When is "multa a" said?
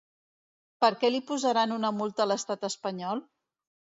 1.99-2.27